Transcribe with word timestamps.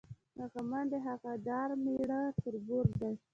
هغه 0.39 0.61
منډې، 0.69 0.97
هغه 1.07 1.31
ډار 1.45 1.69
میړه 1.83 2.21
تربور 2.41 2.85
دی 2.99 3.13